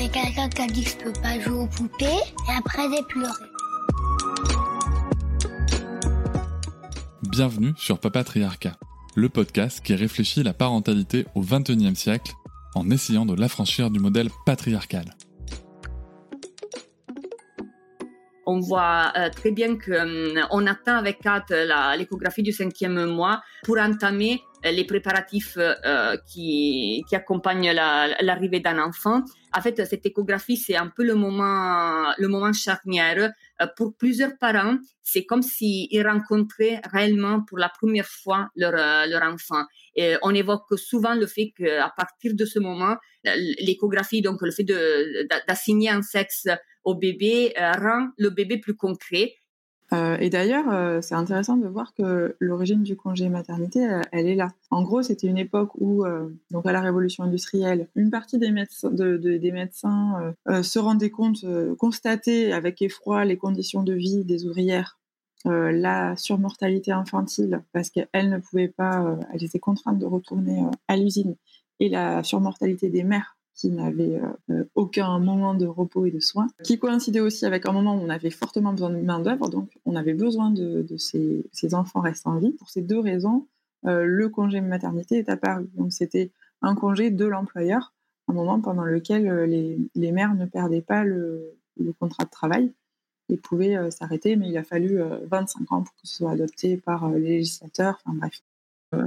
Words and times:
Avec 0.00 0.12
quelqu'un 0.12 0.48
qui 0.48 0.62
a 0.62 0.66
dit 0.66 0.82
que 0.82 0.88
je 0.88 0.96
peux 0.96 1.12
pas 1.12 1.38
jouer 1.38 1.58
aux 1.58 1.66
poupées 1.66 2.06
et 2.06 2.52
après 2.56 2.84
j'ai 2.90 3.02
pleuré. 3.02 3.44
Bienvenue 7.24 7.74
sur 7.76 7.98
Papatriarcat, 7.98 8.78
le 9.14 9.28
podcast 9.28 9.84
qui 9.84 9.94
réfléchit 9.94 10.42
la 10.42 10.54
parentalité 10.54 11.26
au 11.34 11.42
XXIe 11.42 11.94
siècle 11.94 12.32
en 12.74 12.88
essayant 12.88 13.26
de 13.26 13.38
l'affranchir 13.38 13.90
du 13.90 14.00
modèle 14.00 14.30
patriarcal. 14.46 15.04
on 18.50 18.58
voit 18.58 19.12
euh, 19.16 19.30
très 19.30 19.52
bien 19.52 19.76
qu'on 19.78 20.66
attend 20.66 20.96
avec 20.96 21.24
hâte 21.24 21.52
l'échographie 21.96 22.42
du 22.42 22.52
cinquième 22.52 23.04
mois 23.06 23.42
pour 23.64 23.78
entamer 23.78 24.34
euh, 24.34 24.49
les 24.64 24.84
préparatifs 24.84 25.56
euh, 25.58 26.16
qui, 26.26 27.04
qui 27.08 27.16
accompagnent 27.16 27.72
l'arrivée 27.72 28.60
d'un 28.60 28.78
enfant. 28.78 29.22
En 29.56 29.60
fait, 29.60 29.84
cette 29.86 30.06
échographie, 30.06 30.56
c'est 30.56 30.76
un 30.76 30.88
peu 30.88 31.04
le 31.04 31.14
moment, 31.14 32.12
le 32.18 32.28
moment 32.28 32.52
charnière. 32.52 33.32
pour 33.76 33.96
plusieurs 33.96 34.38
parents, 34.38 34.76
c'est 35.02 35.24
comme 35.24 35.42
s'ils 35.42 36.06
rencontraient 36.06 36.80
réellement 36.92 37.42
pour 37.42 37.58
la 37.58 37.68
première 37.68 38.06
fois 38.06 38.48
leur, 38.54 38.72
leur 38.72 39.22
enfant. 39.22 39.64
Et 39.96 40.16
on 40.22 40.34
évoque 40.34 40.78
souvent 40.78 41.14
le 41.14 41.26
fait 41.26 41.52
qu'à 41.56 41.92
partir 41.96 42.34
de 42.34 42.44
ce 42.44 42.58
moment, 42.58 42.96
l'échographie, 43.24 44.22
donc 44.22 44.42
le 44.42 44.50
fait 44.50 44.64
d'assigner 45.48 45.90
un 45.90 46.02
sexe 46.02 46.46
au 46.84 46.94
bébé 46.94 47.52
euh, 47.58 47.72
rend 47.72 48.08
le 48.16 48.30
bébé 48.30 48.58
plus 48.58 48.76
concret. 48.76 49.34
Euh, 49.92 50.16
et 50.18 50.30
d'ailleurs, 50.30 50.70
euh, 50.70 51.00
c'est 51.00 51.14
intéressant 51.14 51.56
de 51.56 51.66
voir 51.66 51.94
que 51.94 52.36
l'origine 52.38 52.82
du 52.82 52.96
congé 52.96 53.28
maternité, 53.28 53.86
elle 54.12 54.28
est 54.28 54.36
là. 54.36 54.52
En 54.70 54.82
gros, 54.82 55.02
c'était 55.02 55.26
une 55.26 55.38
époque 55.38 55.70
où, 55.80 56.04
donc 56.50 56.66
à 56.66 56.72
la 56.72 56.80
révolution 56.80 57.24
industrielle, 57.24 57.88
une 57.96 58.10
partie 58.10 58.38
des 58.38 58.50
médecins, 58.50 58.90
des 58.90 59.52
médecins 59.52 60.34
se 60.62 60.78
rendaient 60.78 61.10
compte, 61.10 61.44
constataient 61.76 62.52
avec 62.52 62.82
effroi 62.82 63.24
les 63.24 63.36
conditions 63.36 63.82
de 63.82 63.92
vie 63.92 64.24
des 64.24 64.46
ouvrières, 64.46 64.98
la 65.44 66.16
surmortalité 66.16 66.92
infantile, 66.92 67.62
parce 67.72 67.90
qu'elles 67.90 68.30
ne 68.30 68.38
pouvaient 68.38 68.68
pas, 68.68 69.18
elles 69.32 69.44
étaient 69.44 69.58
contraintes 69.58 69.98
de 69.98 70.06
retourner 70.06 70.62
à 70.86 70.96
l'usine, 70.96 71.34
et 71.80 71.88
la 71.88 72.22
surmortalité 72.22 72.90
des 72.90 73.02
mères 73.02 73.36
qui 73.60 73.68
n'avait 73.68 74.18
euh, 74.48 74.64
aucun 74.74 75.18
moment 75.18 75.54
de 75.54 75.66
repos 75.66 76.06
et 76.06 76.10
de 76.10 76.18
soins, 76.18 76.46
qui 76.64 76.78
coïncidait 76.78 77.20
aussi 77.20 77.44
avec 77.44 77.66
un 77.66 77.72
moment 77.72 77.94
où 77.94 77.98
on 77.98 78.08
avait 78.08 78.30
fortement 78.30 78.72
besoin 78.72 78.88
de 78.88 78.96
main-d'œuvre, 78.96 79.50
donc 79.50 79.68
on 79.84 79.96
avait 79.96 80.14
besoin 80.14 80.50
de, 80.50 80.86
ces, 80.96 81.74
enfants 81.74 82.00
restant 82.00 82.30
en 82.32 82.38
vie. 82.38 82.52
Pour 82.52 82.70
ces 82.70 82.80
deux 82.80 82.98
raisons, 82.98 83.46
euh, 83.84 84.04
le 84.06 84.30
congé 84.30 84.62
maternité 84.62 85.18
est 85.18 85.28
apparu. 85.28 85.68
Donc 85.74 85.92
c'était 85.92 86.30
un 86.62 86.74
congé 86.74 87.10
de 87.10 87.26
l'employeur, 87.26 87.92
un 88.28 88.32
moment 88.32 88.62
pendant 88.62 88.84
lequel 88.84 89.28
euh, 89.28 89.46
les, 89.46 90.12
mères 90.12 90.34
ne 90.34 90.46
perdaient 90.46 90.80
pas 90.80 91.04
le, 91.04 91.54
contrat 91.98 92.24
de 92.24 92.30
travail 92.30 92.72
et 93.28 93.36
pouvaient 93.36 93.90
s'arrêter, 93.90 94.36
mais 94.36 94.48
il 94.48 94.56
a 94.56 94.64
fallu 94.64 95.00
25 95.30 95.72
ans 95.72 95.82
pour 95.82 95.94
que 95.94 96.00
ce 96.04 96.16
soit 96.16 96.32
adopté 96.32 96.78
par 96.78 97.10
les 97.10 97.38
législateurs. 97.38 98.00
Enfin 98.04 98.16
bref. 98.16 98.42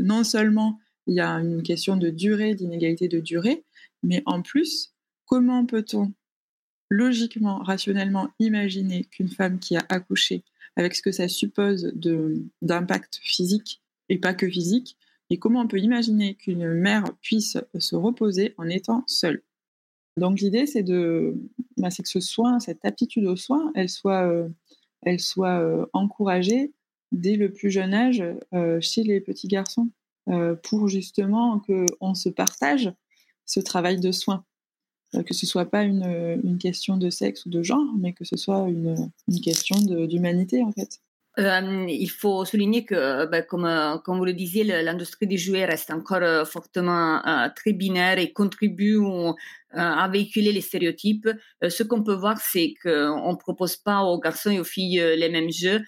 non 0.00 0.22
seulement 0.22 0.78
il 1.06 1.14
y 1.14 1.20
a 1.20 1.32
une 1.32 1.62
question 1.62 1.96
de 1.96 2.10
durée, 2.10 2.54
d'inégalité 2.54 3.08
de 3.08 3.20
durée, 3.20 3.64
mais 4.04 4.22
en 4.26 4.42
plus, 4.42 4.94
comment 5.26 5.66
peut-on 5.66 6.12
logiquement, 6.90 7.58
rationnellement 7.58 8.28
imaginer 8.38 9.04
qu'une 9.04 9.28
femme 9.28 9.58
qui 9.58 9.76
a 9.76 9.84
accouché, 9.88 10.44
avec 10.76 10.94
ce 10.94 11.02
que 11.02 11.12
ça 11.12 11.28
suppose 11.28 11.92
d'impact 12.62 13.18
physique 13.22 13.82
et 14.08 14.18
pas 14.18 14.34
que 14.34 14.48
physique, 14.48 14.96
et 15.30 15.38
comment 15.38 15.62
on 15.62 15.66
peut 15.66 15.80
imaginer 15.80 16.34
qu'une 16.34 16.72
mère 16.72 17.04
puisse 17.22 17.56
se 17.78 17.96
reposer 17.96 18.54
en 18.58 18.68
étant 18.68 19.04
seule? 19.06 19.42
Donc 20.16 20.40
l'idée, 20.40 20.66
c'est 20.66 20.82
de, 20.82 21.34
bah, 21.76 21.88
que 21.88 22.08
ce 22.08 22.20
soin, 22.20 22.60
cette 22.60 22.84
aptitude 22.84 23.26
au 23.26 23.36
soin, 23.36 23.72
elle 23.74 23.88
soit, 23.88 24.28
euh, 24.28 24.48
elle 25.02 25.18
soit 25.18 25.60
euh, 25.60 25.86
encouragée 25.92 26.72
dès 27.10 27.36
le 27.36 27.52
plus 27.52 27.70
jeune 27.70 27.94
âge 27.94 28.22
euh, 28.52 28.80
chez 28.80 29.02
les 29.02 29.20
petits 29.20 29.48
garçons, 29.48 29.90
pour 30.62 30.88
justement 30.88 31.60
qu'on 31.60 32.14
se 32.14 32.30
partage 32.30 32.90
ce 33.46 33.60
travail 33.60 34.00
de 34.00 34.12
soin. 34.12 34.44
Euh, 35.14 35.22
que 35.22 35.34
ce 35.34 35.46
soit 35.46 35.66
pas 35.66 35.82
une, 35.82 36.40
une, 36.42 36.58
question 36.58 36.96
de 36.96 37.10
sexe 37.10 37.46
ou 37.46 37.50
de 37.50 37.62
genre, 37.62 37.86
mais 37.98 38.12
que 38.12 38.24
ce 38.24 38.36
soit 38.36 38.68
une, 38.68 39.10
une 39.28 39.40
question 39.40 39.76
d'humanité 40.06 40.62
en 40.62 40.72
fait. 40.72 41.00
Euh, 41.38 41.86
il 41.88 42.10
faut 42.10 42.44
souligner 42.44 42.84
que, 42.84 43.26
ben, 43.26 43.42
comme, 43.42 44.00
comme 44.04 44.18
vous 44.18 44.24
le 44.24 44.34
disiez, 44.34 44.62
l'industrie 44.62 45.26
des 45.26 45.36
jouets 45.36 45.64
reste 45.64 45.90
encore 45.90 46.22
euh, 46.22 46.44
fortement 46.44 47.20
très 47.56 47.72
binaire 47.72 48.18
et 48.18 48.32
contribue 48.32 49.00
à 49.72 50.08
véhiculer 50.08 50.52
les 50.52 50.60
stéréotypes. 50.60 51.28
ce 51.68 51.82
qu'on 51.82 52.04
peut 52.04 52.14
voir, 52.14 52.38
c'est 52.38 52.74
qu'on 52.80 53.32
ne 53.32 53.36
propose 53.36 53.76
pas 53.76 54.02
aux 54.02 54.20
garçons 54.20 54.50
et 54.50 54.60
aux 54.60 54.64
filles 54.64 55.02
les 55.16 55.28
mêmes 55.28 55.50
jeux, 55.50 55.80
euh, 55.80 55.82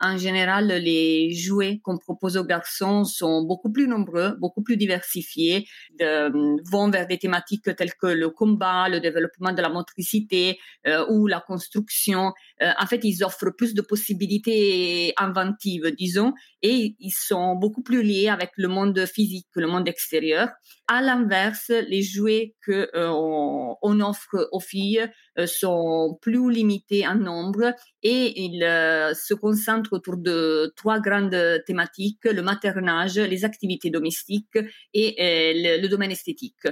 en 0.00 0.16
général, 0.18 0.66
les 0.66 1.32
jouets 1.32 1.80
qu'on 1.82 1.98
propose 1.98 2.36
aux 2.36 2.44
garçons 2.44 3.04
sont 3.04 3.42
beaucoup 3.42 3.72
plus 3.72 3.88
nombreux, 3.88 4.36
beaucoup 4.38 4.62
plus 4.62 4.76
diversifiés, 4.76 5.66
de, 5.98 6.30
vont 6.70 6.90
vers 6.90 7.06
des 7.06 7.18
thématiques 7.18 7.74
telles 7.76 7.94
que 7.94 8.06
le 8.06 8.30
combat, 8.30 8.88
le 8.88 9.00
développement 9.00 9.52
de 9.52 9.62
la 9.62 9.68
motricité 9.68 10.58
euh, 10.86 11.06
ou 11.10 11.26
la 11.26 11.40
construction. 11.40 12.32
Euh, 12.62 12.70
en 12.78 12.86
fait, 12.86 13.00
ils 13.04 13.24
offrent 13.24 13.50
plus 13.56 13.74
de 13.74 13.82
possibilités 13.82 15.14
inventives, 15.16 15.90
disons, 15.96 16.32
et 16.62 16.94
ils 16.98 17.12
sont 17.12 17.54
beaucoup 17.56 17.82
plus 17.82 18.02
liés 18.02 18.28
avec 18.28 18.50
le 18.56 18.68
monde 18.68 19.04
physique, 19.06 19.48
le 19.54 19.66
monde 19.66 19.88
extérieur. 19.88 20.48
À 20.94 21.00
l'inverse, 21.00 21.70
les 21.88 22.02
jouets 22.02 22.54
que 22.60 22.90
on, 22.94 23.78
on, 23.80 24.00
offre 24.00 24.46
aux 24.52 24.60
filles 24.60 25.08
sont 25.46 26.18
plus 26.20 26.50
limités 26.52 27.06
en 27.06 27.14
nombre 27.14 27.72
et 28.02 28.38
ils 28.42 28.60
se 28.60 29.32
concentrent 29.32 29.64
centre 29.64 29.92
autour 29.94 30.18
de 30.18 30.70
trois 30.76 31.00
grandes 31.00 31.62
thématiques, 31.66 32.26
le 32.26 32.42
maternage, 32.42 33.16
les 33.16 33.46
activités 33.46 33.88
domestiques 33.88 34.58
et 34.92 35.16
euh, 35.18 35.80
le, 35.80 35.88
domaine 35.88 36.10
esthétique. 36.10 36.66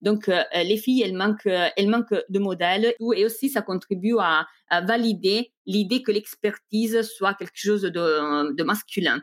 Donc, 0.00 0.30
euh, 0.30 0.42
les 0.54 0.78
filles, 0.78 1.02
elles 1.02 1.12
manquent, 1.12 1.44
elles 1.76 1.90
manquent 1.90 2.24
de 2.30 2.38
modèles 2.38 2.94
et 3.14 3.26
aussi 3.26 3.50
ça 3.50 3.60
contribue 3.60 4.16
à, 4.20 4.46
valider 4.86 5.52
l'idée 5.66 6.02
que 6.02 6.12
l'expertise 6.12 7.02
soit 7.02 7.34
quelque 7.34 7.50
chose 7.56 7.82
de 7.82 8.62
masculin. 8.62 9.22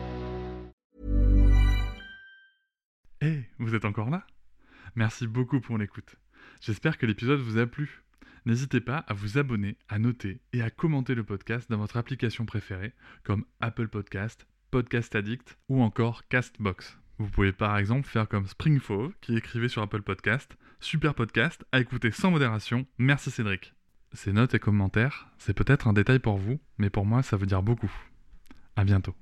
Hé, 3.23 3.43
vous 3.59 3.75
êtes 3.75 3.85
encore 3.85 4.09
là? 4.09 4.25
Merci 4.95 5.27
beaucoup 5.27 5.61
pour 5.61 5.77
l'écoute. 5.77 6.15
J'espère 6.59 6.97
que 6.97 7.05
l'épisode 7.05 7.39
vous 7.39 7.59
a 7.59 7.67
plu. 7.67 8.01
N'hésitez 8.47 8.81
pas 8.81 8.97
à 8.97 9.13
vous 9.13 9.37
abonner, 9.37 9.77
à 9.89 9.99
noter 9.99 10.41
et 10.53 10.63
à 10.63 10.71
commenter 10.71 11.13
le 11.13 11.23
podcast 11.23 11.69
dans 11.69 11.77
votre 11.77 11.97
application 11.97 12.47
préférée, 12.47 12.93
comme 13.23 13.45
Apple 13.59 13.89
Podcast, 13.89 14.47
Podcast 14.71 15.15
Addict 15.15 15.59
ou 15.69 15.83
encore 15.83 16.27
Castbox. 16.29 16.97
Vous 17.19 17.29
pouvez 17.29 17.51
par 17.51 17.77
exemple 17.77 18.07
faire 18.07 18.27
comme 18.27 18.47
Springfove 18.47 19.13
qui 19.21 19.37
écrivait 19.37 19.69
sur 19.69 19.83
Apple 19.83 20.01
Podcast 20.01 20.57
Super 20.79 21.13
podcast 21.13 21.63
à 21.71 21.79
écouter 21.79 22.09
sans 22.09 22.31
modération. 22.31 22.87
Merci 22.97 23.29
Cédric. 23.29 23.75
Ces 24.13 24.33
notes 24.33 24.55
et 24.55 24.59
commentaires, 24.59 25.29
c'est 25.37 25.53
peut-être 25.53 25.87
un 25.87 25.93
détail 25.93 26.17
pour 26.17 26.37
vous, 26.37 26.59
mais 26.79 26.89
pour 26.89 27.05
moi 27.05 27.21
ça 27.21 27.37
veut 27.37 27.45
dire 27.45 27.61
beaucoup. 27.61 27.91
À 28.75 28.83
bientôt. 28.83 29.15